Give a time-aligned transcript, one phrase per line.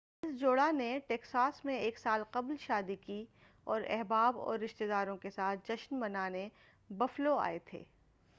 [0.23, 3.23] اس جوڑا نے ٹیکساس میں ایک سال قبل شادی کی
[3.67, 6.47] اور احباب اور رشتے داروں کے ساتھ جشن منانے
[6.89, 7.83] بفلو آئے تھے